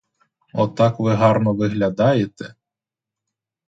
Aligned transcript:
Отак 0.53 0.99
ви 0.99 1.13
гарно 1.13 1.53
виглядаєте! 1.55 2.55